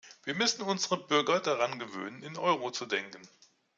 Wir 0.23 0.33
müssen 0.33 0.63
unsere 0.63 0.97
Bürger 0.97 1.39
daran 1.41 1.77
gewöhnen, 1.77 2.23
in 2.23 2.35
"Euro" 2.35 2.71
zu 2.71 2.87
denken. 2.87 3.21